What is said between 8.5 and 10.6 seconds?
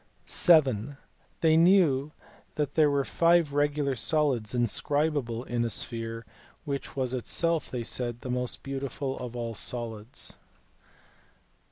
beautiful of all solids.